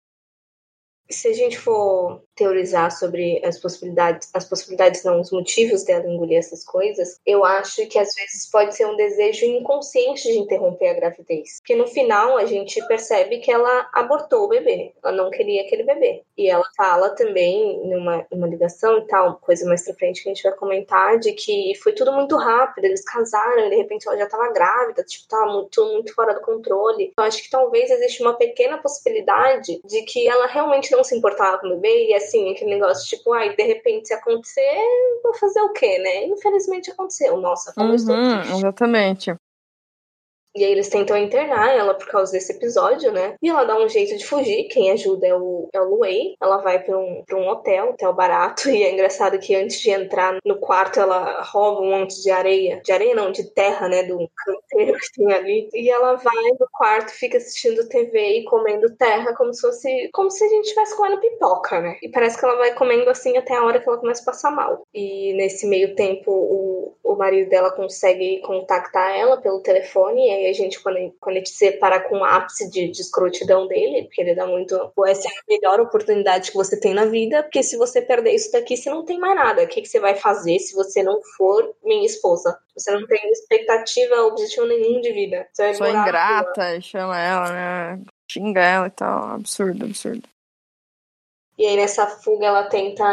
[1.09, 6.39] Se a gente for teorizar sobre as possibilidades, as possibilidades não, os motivos dela engolir
[6.39, 10.95] essas coisas, eu acho que às vezes pode ser um desejo inconsciente de interromper a
[10.95, 11.59] gravidez.
[11.59, 15.83] Porque no final a gente percebe que ela abortou o bebê, ela não queria aquele
[15.83, 16.23] bebê.
[16.37, 20.35] E ela fala também numa, numa ligação e tal, coisa mais pra frente que a
[20.35, 24.19] gente vai comentar, de que foi tudo muito rápido, eles casaram e de repente ela
[24.19, 27.13] já tava grávida, tipo, tava muito, muito fora do controle.
[27.17, 31.59] Eu acho que talvez existe uma pequena possibilidade de que ela realmente não se importava
[31.59, 34.77] com o bebê e assim, aquele negócio tipo, ai, de repente se acontecer,
[35.23, 36.25] vou fazer o quê, né?
[36.27, 37.37] Infelizmente aconteceu.
[37.39, 38.57] Nossa, como uhum, estou triste.
[38.59, 39.37] Exatamente.
[40.57, 43.35] E aí eles tentam internar ela por causa desse episódio, né?
[43.43, 44.69] E ela dá um jeito de fugir.
[44.69, 46.35] Quem ajuda é o, é o Luei.
[46.41, 48.71] Ela vai pra um, pra um hotel, hotel barato.
[48.77, 52.81] E é engraçado que antes de entrar no quarto, ela rouba um monte de areia.
[52.85, 54.03] De areia não, de terra, né?
[54.03, 55.69] Do canteiro que tem ali.
[55.73, 60.11] E ela vai no quarto, fica assistindo TV e comendo terra como se fosse.
[60.13, 61.97] Como se a gente estivesse comendo pipoca, né?
[62.03, 64.51] E parece que ela vai comendo assim até a hora que ela começa a passar
[64.51, 64.83] mal.
[64.93, 70.27] E nesse meio tempo, o, o marido dela consegue contactar ela pelo telefone.
[70.27, 73.67] E aí a gente, quando, a gente se separa com o ápice de, de escrotidão
[73.67, 74.75] dele, porque ele dá muito.
[75.07, 78.53] Essa é a melhor oportunidade que você tem na vida, porque se você perder isso
[78.53, 79.63] daqui, você não tem mais nada.
[79.63, 82.59] O que, que você vai fazer se você não for minha esposa?
[82.77, 85.47] Você não tem expectativa, objetivo nenhum de vida.
[85.53, 88.03] Você Sou ingrata, chama ela, né?
[88.31, 89.31] Xinga ela e tal.
[89.31, 90.29] Absurdo, absurdo.
[91.59, 93.05] E aí nessa fuga ela tenta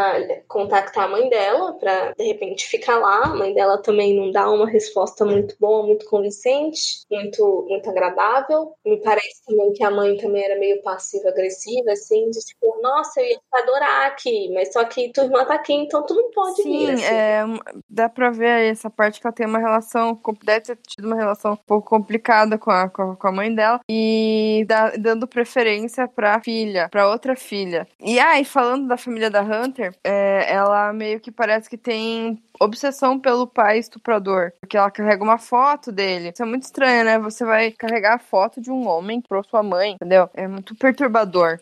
[0.47, 3.21] contactar a mãe dela pra de repente ficar lá.
[3.23, 8.73] A mãe dela também não dá uma resposta muito boa, muito convincente, muito, muito agradável.
[8.86, 13.27] Me parece também que a mãe também era meio passiva-agressiva, assim, de tipo, nossa, eu
[13.27, 16.86] ia adorar aqui, mas só que tua irmã tá aqui, então tu não pode Sim,
[16.86, 16.93] vir.
[16.93, 17.03] Assim.
[17.06, 17.43] é,
[17.89, 21.15] dá pra ver aí essa parte que ela tem uma relação, deve ter tido uma
[21.15, 25.27] relação um pouco complicada com a, com a, com a mãe dela e dá, dando
[25.27, 27.88] preferência pra filha, pra outra filha.
[27.99, 33.19] E aí, falando da família da Hunter, é, ela meio que parece que tem obsessão
[33.19, 36.30] pelo pai estuprador, porque ela carrega uma foto dele.
[36.30, 37.19] Isso é muito estranho, né?
[37.19, 40.30] Você vai carregar a foto de um homem pro sua mãe, entendeu?
[40.34, 41.60] É muito perturbador.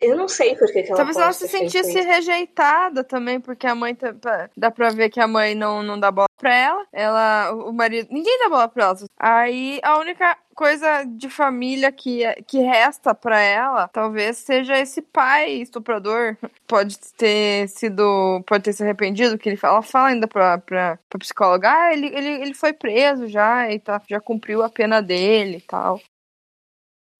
[0.00, 2.08] Eu não sei por que, que ela Talvez ela se sentisse isso.
[2.08, 5.98] rejeitada também, porque a mãe tá- pa- dá pra ver que a mãe não, não
[6.00, 6.86] dá bola pra ela.
[6.92, 8.96] Ela, o marido, ninguém dá bola pra ela.
[9.18, 15.52] Aí a única coisa de família que, que resta pra ela, talvez seja esse pai
[15.52, 16.36] estuprador.
[16.66, 20.98] Pode ter sido, pode ter se arrependido, que ele fala, ela fala ainda pra, pra,
[21.08, 25.00] pra psicóloga, ah, ele, ele, ele foi preso já e tá, já cumpriu a pena
[25.02, 26.00] dele e tal.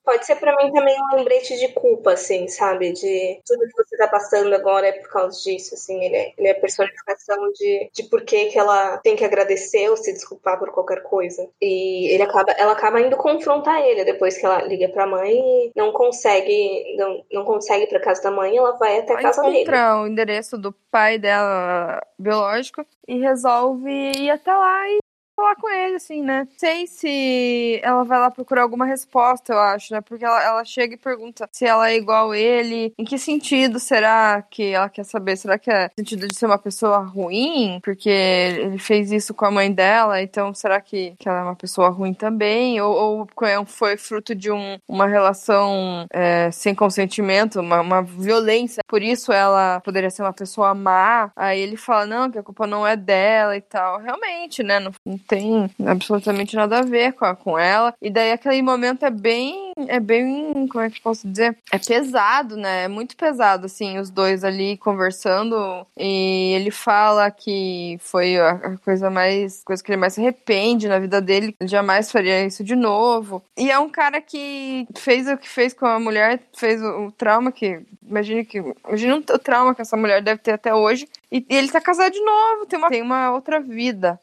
[0.04, 2.92] Pode ser pra mim também um lembrete de culpa, assim, sabe?
[2.92, 6.02] De tudo que você tá passando agora é por causa disso, assim.
[6.02, 9.88] Ele é, ele é a personificação de, de por que, que ela tem que agradecer
[9.90, 11.48] ou se desculpar por qualquer coisa.
[11.60, 15.72] E ele acaba, ela acaba indo confrontar ele depois que ela liga pra mãe e
[15.76, 19.42] não consegue, não, não consegue ir pra casa da mãe, ela vai até a casa
[19.42, 19.58] dele.
[19.58, 24.98] encontra o endereço do pai dela biológico e resolve ir até lá e
[25.40, 26.46] falar com ele, assim, né?
[26.58, 30.00] Sei se ela vai lá procurar alguma resposta, eu acho, né?
[30.02, 32.92] Porque ela, ela chega e pergunta se ela é igual ele.
[32.98, 35.36] Em que sentido será que ela quer saber?
[35.36, 37.80] Será que é sentido de ser uma pessoa ruim?
[37.82, 41.56] Porque ele fez isso com a mãe dela, então será que, que ela é uma
[41.56, 42.80] pessoa ruim também?
[42.80, 43.28] Ou, ou
[43.66, 48.82] foi fruto de um, uma relação é, sem consentimento, uma, uma violência?
[48.86, 51.30] Por isso ela poderia ser uma pessoa má?
[51.34, 53.98] Aí ele fala, não, que a culpa não é dela e tal.
[54.00, 54.78] Realmente, né?
[54.78, 57.94] Não, não tem absolutamente nada a ver com, a, com ela.
[58.02, 59.72] E daí aquele momento é bem.
[59.86, 60.66] É bem.
[60.66, 61.56] Como é que posso dizer?
[61.70, 62.84] É pesado, né?
[62.84, 65.86] É muito pesado, assim, os dois ali conversando.
[65.96, 69.62] E ele fala que foi a, a coisa mais.
[69.64, 71.54] coisa que ele mais se arrepende na vida dele.
[71.60, 73.40] Ele jamais faria isso de novo.
[73.56, 77.12] E é um cara que fez o que fez com a mulher, fez o, o
[77.12, 77.80] trauma que.
[78.04, 78.58] Imagine que.
[78.84, 81.08] Imagina o trauma que essa mulher deve ter até hoje.
[81.30, 84.18] E, e ele tá casado de novo, tem uma, tem uma outra vida.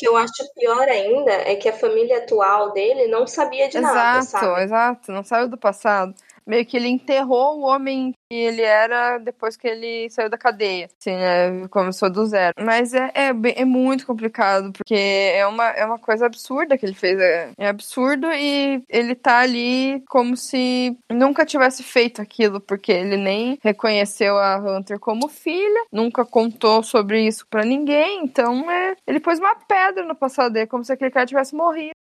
[0.00, 3.76] O que eu acho pior ainda é que a família atual dele não sabia de
[3.76, 4.62] exato, nada, sabe?
[4.62, 6.14] Exato, não saiu do passado.
[6.50, 10.88] Meio que ele enterrou o homem que ele era depois que ele saiu da cadeia.
[11.00, 11.68] Assim, né?
[11.68, 12.54] Começou do zero.
[12.60, 16.94] Mas é, é, é muito complicado, porque é uma, é uma coisa absurda que ele
[16.94, 17.20] fez.
[17.20, 23.16] É, é absurdo e ele tá ali como se nunca tivesse feito aquilo, porque ele
[23.16, 28.24] nem reconheceu a Hunter como filha, nunca contou sobre isso pra ninguém.
[28.24, 31.99] Então, é, ele pôs uma pedra no passado dele, como se aquele cara tivesse morrido.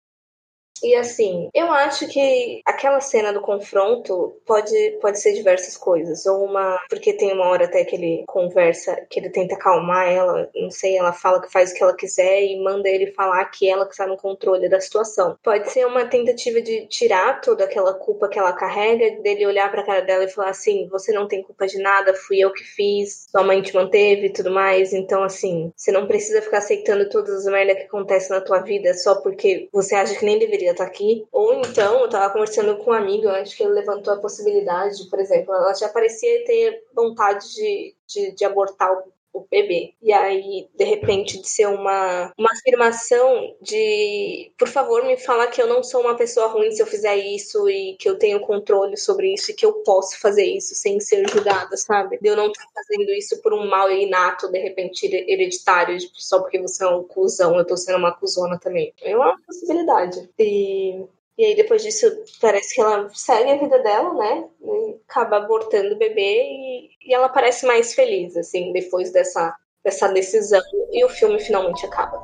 [0.82, 6.26] E assim, eu acho que aquela cena do confronto pode, pode ser diversas coisas.
[6.26, 6.78] Ou uma.
[6.88, 10.96] Porque tem uma hora até que ele conversa, que ele tenta acalmar ela, não sei,
[10.96, 13.92] ela fala que faz o que ela quiser e manda ele falar que ela que
[13.92, 15.36] está no controle da situação.
[15.42, 19.84] Pode ser uma tentativa de tirar toda aquela culpa que ela carrega, dele olhar pra
[19.84, 23.26] cara dela e falar assim: você não tem culpa de nada, fui eu que fiz,
[23.30, 24.92] sua mãe te manteve e tudo mais.
[24.92, 28.92] Então, assim, você não precisa ficar aceitando todas as merdas que acontecem na tua vida
[28.94, 31.26] só porque você acha que nem deveria estar aqui.
[31.32, 35.18] Ou então, eu tava conversando com um amigo, acho que ele levantou a possibilidade, por
[35.18, 38.90] exemplo, ela já parecia ter vontade de, de, de abortar
[39.32, 39.94] o bebê.
[40.02, 45.60] E aí, de repente, de ser uma, uma afirmação de por favor, me fala que
[45.60, 48.96] eu não sou uma pessoa ruim se eu fizer isso e que eu tenho controle
[48.96, 52.18] sobre isso e que eu posso fazer isso sem ser julgada, sabe?
[52.20, 56.40] De eu não estar fazendo isso por um mal inato, de repente, hereditário, tipo, só
[56.40, 58.92] porque você é um cuzão, eu tô sendo uma cuzona também.
[59.02, 60.28] É uma possibilidade.
[60.38, 61.04] E
[61.38, 62.06] e aí, depois disso,
[62.40, 64.44] parece que ela segue a vida dela, né?
[64.60, 70.08] E acaba abortando o bebê e, e ela parece mais feliz, assim, depois dessa, dessa
[70.08, 70.60] decisão.
[70.92, 72.20] E o filme finalmente acaba.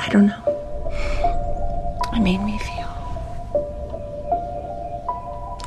[0.00, 0.54] I don't know.
[2.14, 2.88] It made me feel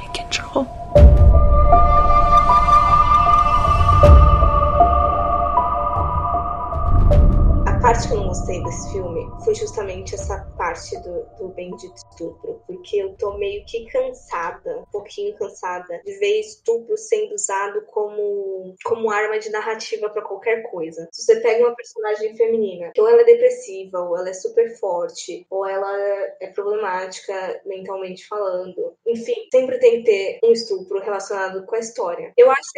[0.01, 0.65] in control.
[7.81, 12.97] parte que eu gostei desse filme foi justamente essa parte do, do bendito estupro, porque
[12.97, 19.09] eu tô meio que cansada, um pouquinho cansada, de ver estupro sendo usado como, como
[19.09, 21.07] arma de narrativa para qualquer coisa.
[21.11, 25.45] Se você pega uma personagem feminina, ou ela é depressiva, ou ela é super forte,
[25.49, 25.91] ou ela
[26.39, 32.33] é problemática mentalmente falando, enfim, sempre tem que ter um estupro relacionado com a história.
[32.37, 32.77] Eu acho que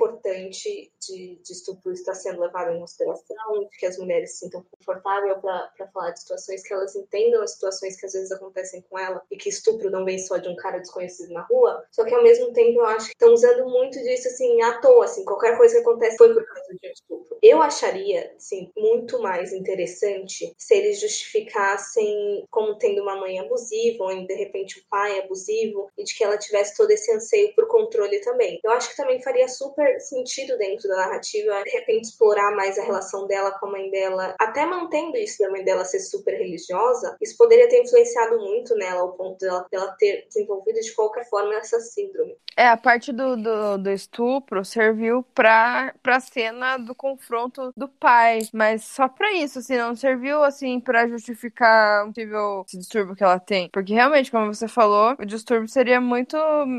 [0.00, 5.38] importante de, de estupro estar sendo levado em consideração, de que as mulheres sintam confortável
[5.38, 9.22] para falar de situações que elas entendam as situações que às vezes acontecem com ela
[9.30, 11.84] e que estupro não vem só de um cara desconhecido na rua.
[11.90, 15.04] Só que ao mesmo tempo eu acho que estão usando muito disso assim à toa,
[15.04, 17.38] assim, qualquer coisa que acontece foi por causa de um estupro.
[17.42, 24.26] Eu acharia, assim, muito mais interessante se eles justificassem como tendo uma mãe abusiva ou
[24.26, 28.20] de repente o pai abusivo e de que ela tivesse todo esse anseio por controle
[28.20, 28.60] também.
[28.64, 32.82] Eu acho que também faria super sentido dentro da narrativa de repente explorar mais a
[32.82, 37.36] relação dela com a mãe dela até mantendo isso mãe dela ser super religiosa, isso
[37.36, 41.80] poderia ter influenciado muito nela, ao ponto dela, dela ter desenvolvido de qualquer forma essa
[41.80, 42.36] síndrome.
[42.56, 48.40] É, a parte do, do, do estupro serviu pra, pra cena do confronto do pai,
[48.52, 53.38] mas só pra isso, assim, não serviu, assim, pra justificar o possível distúrbio que ela
[53.38, 53.68] tem.
[53.72, 56.36] Porque realmente, como você falou, o distúrbio seria muito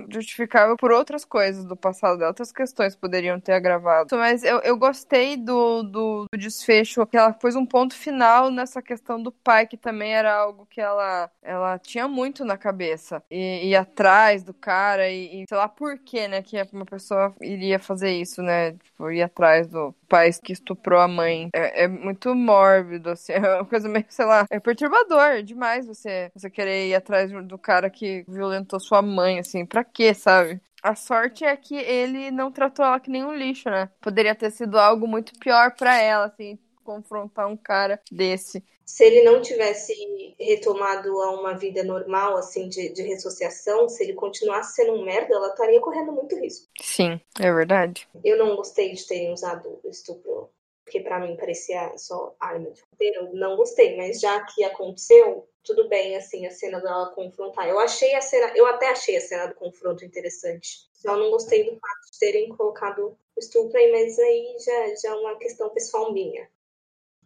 [0.09, 4.15] justificável por outras coisas do passado dela, outras questões poderiam ter agravado.
[4.15, 8.81] Mas eu, eu gostei do, do, do desfecho que ela pôs um ponto final nessa
[8.81, 13.23] questão do pai, que também era algo que ela, ela tinha muito na cabeça.
[13.29, 17.33] E ir atrás do cara e, e sei lá por que, né, que uma pessoa
[17.41, 18.73] iria fazer isso, né?
[18.73, 21.49] Tipo, ir atrás do pai que estuprou a mãe.
[21.53, 26.31] É, é muito mórbido, assim, é uma coisa meio, sei lá, é perturbador demais você,
[26.35, 30.61] você querer ir atrás do cara que violentou sua mãe, assim, pra quê, sabe?
[30.83, 33.89] A sorte é que ele não tratou ela que nem um lixo, né?
[34.01, 36.57] Poderia ter sido algo muito pior para ela, assim,
[36.91, 38.63] confrontar um cara desse.
[38.85, 39.93] Se ele não tivesse
[40.39, 45.33] retomado a uma vida normal, assim, de, de ressociação, se ele continuasse sendo um merda,
[45.33, 46.67] ela estaria correndo muito risco.
[46.81, 48.07] Sim, é verdade.
[48.23, 50.49] Eu não gostei de terem usado o estupro,
[50.83, 53.29] porque para mim parecia só arma de roteiro.
[53.33, 57.69] Não gostei, mas já que aconteceu, tudo bem, assim, a cena dela confrontar.
[57.69, 60.89] Eu achei a cena, eu até achei a cena do confronto interessante.
[60.91, 65.09] Só não gostei do fato de terem colocado o estupro aí, mas aí já, já
[65.09, 66.49] é uma questão pessoal minha.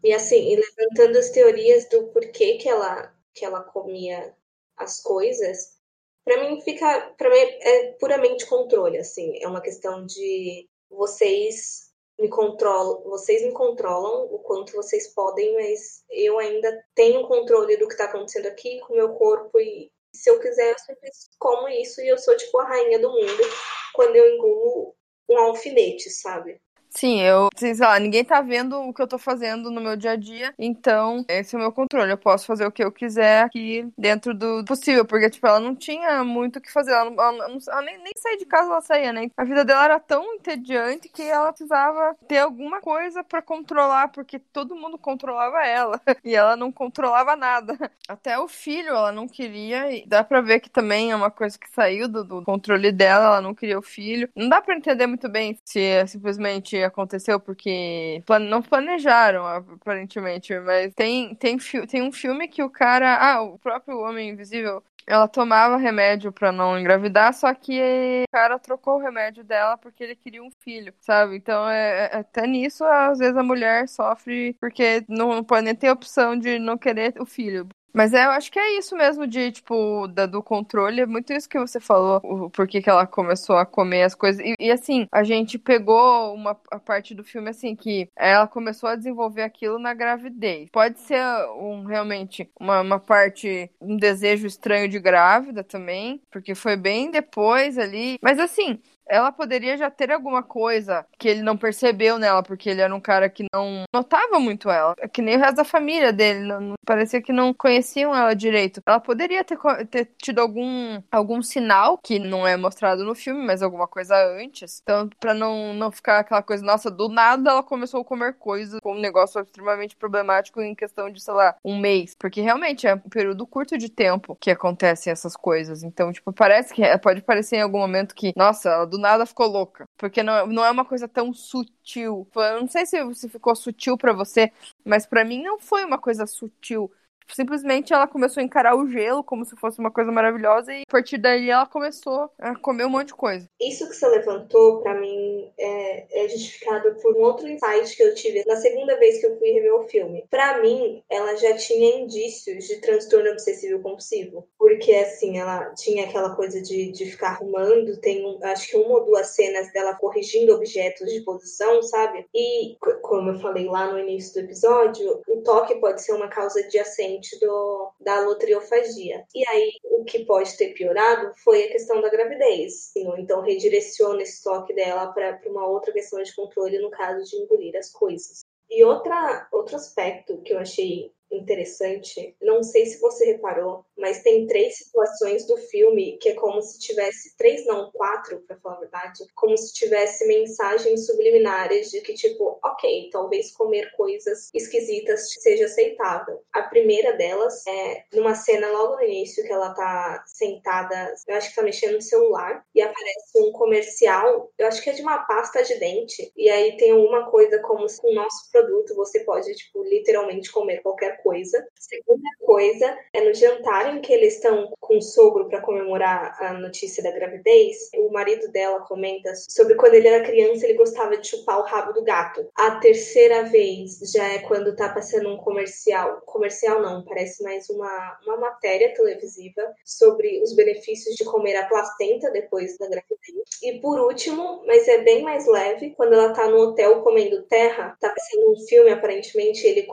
[0.05, 4.37] E assim, e levantando as teorias do porquê que ela, que ela comia
[4.77, 5.79] as coisas,
[6.23, 12.29] para mim fica, para mim é puramente controle, assim, é uma questão de vocês me
[12.29, 17.97] controlam, vocês me controlam o quanto vocês podem, mas eu ainda tenho controle do que
[17.97, 21.99] tá acontecendo aqui com o meu corpo e se eu quiser eu sempre como isso
[21.99, 23.43] e eu sou tipo a rainha do mundo
[23.91, 24.95] quando eu engulo
[25.27, 26.61] um alfinete, sabe?
[26.97, 30.11] Sim, eu, sei lá, ninguém tá vendo o que eu tô fazendo no meu dia
[30.11, 32.09] a dia, então esse é o meu controle.
[32.09, 35.75] Eu posso fazer o que eu quiser aqui dentro do possível, porque, tipo, ela não
[35.75, 36.91] tinha muito o que fazer.
[36.93, 39.27] Ela, ela, ela, ela nem, nem sair de casa ela saía, né?
[39.35, 44.39] A vida dela era tão entediante que ela precisava ter alguma coisa para controlar, porque
[44.39, 47.77] todo mundo controlava ela e ela não controlava nada.
[48.07, 51.59] Até o filho ela não queria, e dá pra ver que também é uma coisa
[51.59, 54.29] que saiu do, do controle dela, ela não queria o filho.
[54.33, 60.93] Não dá pra entender muito bem se é simplesmente aconteceu porque não planejaram, aparentemente, mas
[60.93, 63.17] tem, tem, tem um filme que o cara.
[63.17, 68.57] Ah, o próprio Homem Invisível ela tomava remédio para não engravidar, só que o cara
[68.57, 71.35] trocou o remédio dela porque ele queria um filho, sabe?
[71.35, 75.91] Então, é, é, até nisso, às vezes a mulher sofre porque não pode nem ter
[75.91, 77.67] opção de não querer o filho.
[77.95, 80.99] Mas é, eu acho que é isso mesmo de, tipo, da, do controle.
[80.99, 84.45] É muito isso que você falou, o porquê que ela começou a comer as coisas.
[84.45, 88.89] E, e, assim, a gente pegou uma a parte do filme, assim, que ela começou
[88.89, 90.67] a desenvolver aquilo na gravidez.
[90.71, 91.21] Pode ser
[91.57, 97.77] um, realmente uma, uma parte, um desejo estranho de grávida também, porque foi bem depois
[97.77, 98.17] ali.
[98.21, 102.81] Mas assim, ela poderia já ter alguma coisa que ele não percebeu nela, porque ele
[102.81, 104.95] era um cara que não notava muito ela.
[104.99, 108.33] É que nem o resto da família dele, não, não, parecia que não conheciam ela
[108.33, 108.81] direito.
[108.85, 109.57] Ela poderia ter,
[109.89, 114.79] ter tido algum, algum sinal, que não é mostrado no filme, mas alguma coisa antes.
[114.81, 118.79] Então, pra não, não ficar aquela coisa, nossa, do nada ela começou a comer coisas
[118.81, 122.15] com um negócio extremamente problemático em questão de, sei lá, um mês.
[122.17, 125.83] Porque realmente é um período curto de tempo que acontecem essas coisas.
[125.83, 129.47] Então, tipo, parece que pode parecer em algum momento que, nossa, ela do nada ficou
[129.47, 129.87] louca.
[129.97, 132.27] Porque não, não é uma coisa tão sutil.
[132.35, 134.51] Eu não sei se, se ficou sutil para você,
[134.83, 136.91] mas para mim não foi uma coisa sutil
[137.33, 140.91] simplesmente ela começou a encarar o gelo como se fosse uma coisa maravilhosa e a
[140.91, 143.47] partir daí ela começou a comer um monte de coisa.
[143.59, 148.13] Isso que você levantou, para mim, é, é, justificado por um outro insight que eu
[148.15, 150.25] tive na segunda vez que eu fui rever o filme.
[150.29, 156.35] Para mim, ela já tinha indícios de transtorno obsessivo compulsivo, porque assim, ela tinha aquela
[156.35, 161.11] coisa de, de ficar arrumando, tem acho que uma ou duas cenas dela corrigindo objetos
[161.11, 162.25] de posição, sabe?
[162.33, 166.61] E como eu falei lá no início do episódio, o toque pode ser uma causa
[166.67, 166.79] de
[167.19, 169.25] ascensão do, da lotriofagia.
[169.33, 172.91] E aí, o que pode ter piorado foi a questão da gravidez.
[172.95, 177.75] Então, redireciona esse toque dela para uma outra questão de controle, no caso de engolir
[177.75, 178.43] as coisas.
[178.69, 184.47] E outra, outro aspecto que eu achei interessante, não sei se você reparou, mas tem
[184.47, 188.79] três situações do filme que é como se tivesse três, não, quatro, para falar a
[188.79, 195.65] verdade, como se tivesse mensagens subliminares de que tipo, ok, talvez comer coisas esquisitas seja
[195.65, 196.41] aceitável.
[196.53, 201.49] A primeira delas é numa cena logo no início que ela tá sentada, eu acho
[201.49, 205.19] que tá mexendo no celular e aparece um comercial, eu acho que é de uma
[205.19, 209.21] pasta de dente e aí tem alguma coisa como se com o nosso produto você
[209.21, 211.65] pode tipo literalmente comer qualquer coisa.
[211.75, 216.53] Segunda coisa é no jantar em que eles estão com o sogro para comemorar a
[216.53, 221.27] notícia da gravidez, o marido dela comenta sobre quando ele era criança ele gostava de
[221.27, 222.47] chupar o rabo do gato.
[222.55, 226.21] A terceira vez já é quando tá passando um comercial.
[226.25, 232.31] Comercial não, parece mais uma, uma matéria televisiva sobre os benefícios de comer a placenta
[232.31, 233.15] depois da gravidez.
[233.63, 237.97] E por último, mas é bem mais leve, quando ela tá no hotel comendo terra,
[237.99, 239.87] tá passando um filme aparentemente, ele,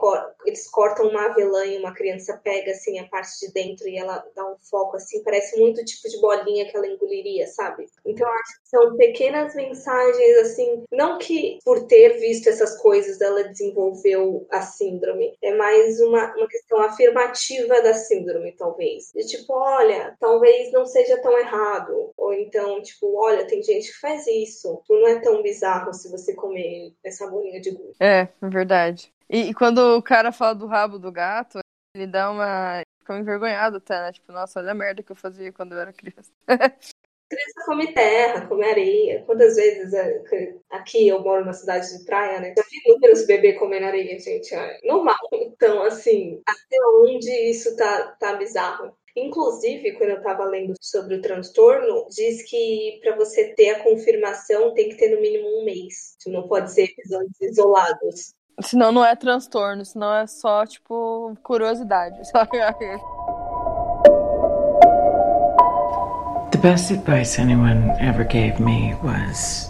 [0.45, 4.23] eles cortam uma avelã e uma criança pega assim a parte de dentro e ela
[4.35, 7.85] dá um foco assim, parece muito o tipo de bolinha que ela engoliria, sabe?
[8.05, 13.19] Então eu acho que são pequenas mensagens assim, não que por ter visto essas coisas
[13.21, 19.11] ela desenvolveu a síndrome, é mais uma, uma questão afirmativa da síndrome, talvez.
[19.13, 23.99] De tipo, olha, talvez não seja tão errado, ou então, tipo, olha, tem gente que
[23.99, 27.95] faz isso, não é tão bizarro se você comer essa bolinha de gude.
[27.99, 29.11] É, é verdade.
[29.29, 31.59] E, e, quando o cara fala do rabo do gato,
[31.95, 32.81] ele dá uma.
[33.03, 34.13] Fica envergonhado até, né?
[34.13, 36.31] Tipo, nossa, olha a merda que eu fazia quando eu era criança.
[36.47, 39.23] criança come terra, come areia.
[39.25, 40.21] Quantas vezes é,
[40.69, 42.53] aqui eu moro na cidade de praia, né?
[42.57, 44.55] Já vi inúmeros bebês comendo areia, gente.
[44.55, 45.17] É normal.
[45.33, 48.95] Então, assim, até onde isso tá, tá bizarro?
[49.17, 54.73] Inclusive, quando eu estava lendo sobre o transtorno, diz que para você ter a confirmação
[54.73, 56.15] tem que ter no mínimo um mês.
[56.25, 58.33] Não pode ser episódios isolados.
[58.61, 62.19] Senão não é transtorno, senão é só, tipo, curiosidade.
[66.51, 69.69] The best advice anyone ever gave me was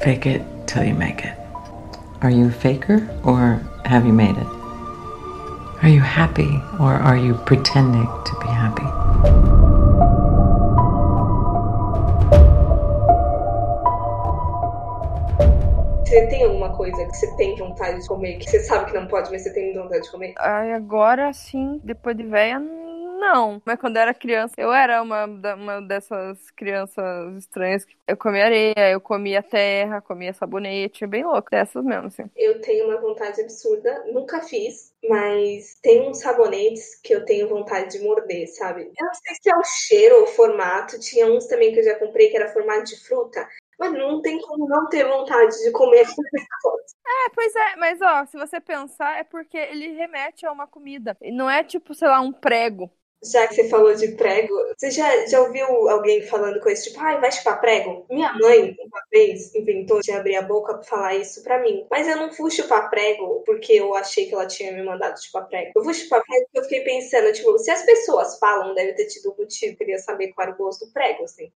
[0.00, 1.38] fake it till you make it.
[2.22, 4.46] Are you a faker or have you made it?
[5.82, 9.03] Are you happy or are you pretending to be happy?
[16.14, 19.08] Você tem alguma coisa que você tem vontade de comer, que você sabe que não
[19.08, 20.34] pode, mas você tem vontade de comer?
[20.38, 23.60] Ai, agora sim, depois de velha, não.
[23.64, 28.44] Mas quando eu era criança, eu era uma, uma dessas crianças estranhas que eu comia
[28.44, 31.50] areia, eu comia terra, comia sabonete, bem louco.
[31.50, 32.30] Dessas mesmo, assim.
[32.36, 37.98] Eu tenho uma vontade absurda, nunca fiz, mas tem uns sabonetes que eu tenho vontade
[37.98, 38.82] de morder, sabe?
[38.82, 41.00] Eu não sei se é o cheiro ou o formato.
[41.00, 43.48] Tinha uns também que eu já comprei que era formato de fruta.
[43.78, 46.06] Mas não tem como não ter vontade de comer.
[47.06, 51.16] É, pois é, mas ó, se você pensar, é porque ele remete a uma comida.
[51.20, 52.90] E não é tipo, sei lá, um prego.
[53.32, 57.00] Já que você falou de prego, você já, já ouviu alguém falando com esse tipo,
[57.00, 58.04] ai, vai chupar prego?
[58.10, 61.86] Minha mãe, uma vez, inventou de abrir a boca pra falar isso pra mim.
[61.90, 65.48] Mas eu não fui chupar prego porque eu achei que ela tinha me mandado chupar
[65.48, 65.72] prego.
[65.74, 69.06] Eu fui chupar prego porque eu fiquei pensando, tipo, se as pessoas falam, deve ter
[69.06, 71.50] tido um motivo, queria saber qual era o gosto do prego, assim.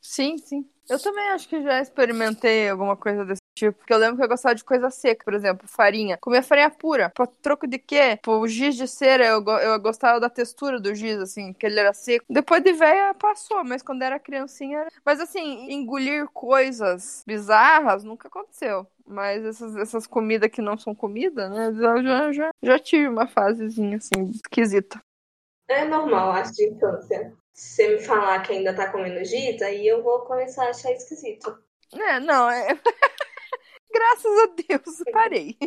[0.00, 0.68] Sim, sim.
[0.88, 4.28] Eu também acho que já experimentei alguma coisa desse Tipo, porque eu lembro que eu
[4.28, 6.16] gostava de coisa seca, por exemplo, farinha.
[6.16, 7.10] Comia farinha pura.
[7.10, 8.18] Por troco de quê?
[8.22, 11.92] Por giz de cera, eu, eu gostava da textura do giz, assim, que ele era
[11.92, 12.24] seco.
[12.30, 14.78] Depois de velha, passou, mas quando era criancinha.
[14.78, 14.88] Era...
[15.04, 18.86] Mas assim, engolir coisas bizarras nunca aconteceu.
[19.06, 21.66] Mas essas, essas comidas que não são comida, né?
[21.66, 25.02] Eu já, já, já tive uma fasezinha assim, esquisita.
[25.68, 27.34] É normal, acho, de infância.
[27.60, 31.62] Você me falar que ainda tá comendo giz, aí eu vou começar a achar esquisito.
[31.92, 32.68] É, não, é.
[33.92, 35.58] Graças a Deus, parei.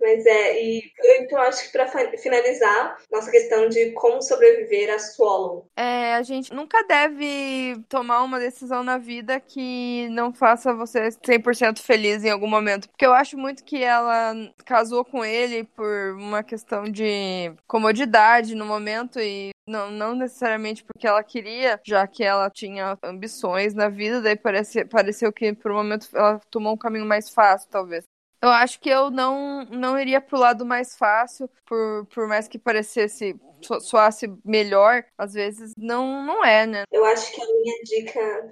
[0.00, 0.82] Mas é, e
[1.20, 1.88] então acho que para
[2.18, 5.66] finalizar, nossa questão de como sobreviver a Swallow.
[5.76, 11.78] É, a gente nunca deve tomar uma decisão na vida que não faça você 100%
[11.80, 12.88] feliz em algum momento.
[12.88, 14.34] Porque eu acho muito que ela
[14.66, 21.06] casou com ele por uma questão de comodidade no momento e não, não necessariamente porque
[21.06, 25.76] ela queria, já que ela tinha ambições na vida, daí parece, pareceu que por um
[25.76, 28.04] momento ela tomou um caminho mais fácil, talvez.
[28.44, 32.58] Eu acho que eu não, não iria pro lado mais fácil, por, por mais que
[32.58, 33.34] parecesse
[33.80, 36.82] soasse melhor, às vezes não, não é, né?
[36.92, 38.46] Eu acho que a minha dica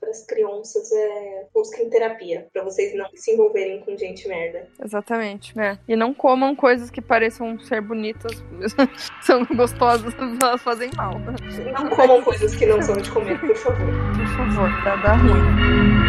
[0.00, 4.66] para as crianças é busquem terapia, para vocês não se envolverem com gente merda.
[4.84, 5.78] Exatamente, né?
[5.86, 8.32] E não comam coisas que pareçam ser bonitas,
[9.22, 11.12] são gostosas, elas fazem mal.
[11.72, 13.86] Não comam coisas que não são de comer, por favor.
[13.86, 14.96] Por favor, tá?
[14.96, 16.05] Dá ruim.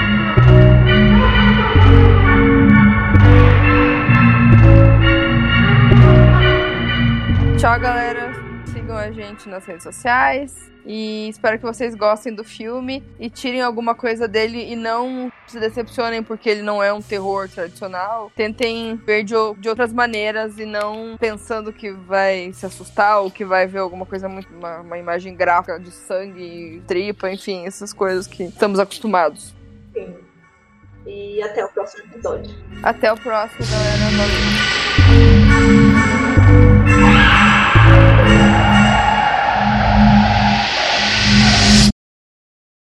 [7.58, 8.34] Tchau, galera.
[8.72, 10.72] Sigam a gente nas redes sociais.
[10.86, 15.60] E espero que vocês gostem do filme e tirem alguma coisa dele e não se
[15.60, 18.32] decepcionem porque ele não é um terror tradicional.
[18.36, 23.44] Tentem ver de, de outras maneiras e não pensando que vai se assustar ou que
[23.44, 24.54] vai ver alguma coisa muito.
[24.54, 29.54] uma, uma imagem gráfica de sangue, tripa, enfim, essas coisas que estamos acostumados.
[29.94, 30.16] Sim.
[31.08, 32.56] E até o próximo episódio.
[32.84, 34.16] Até o próximo, galera.
[34.16, 34.87] Valeu.